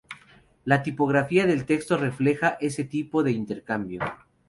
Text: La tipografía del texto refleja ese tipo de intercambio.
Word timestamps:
La 0.65 0.81
tipografía 0.81 1.45
del 1.45 1.65
texto 1.67 1.95
refleja 1.95 2.57
ese 2.59 2.83
tipo 2.83 3.21
de 3.21 3.33
intercambio. 3.33 4.01